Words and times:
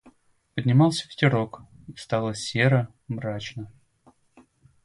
Поднимался 0.55 1.07
ветерок, 1.07 1.61
и 1.87 1.95
стало 1.95 2.33
серо, 2.33 2.91
мрачно. 3.07 3.71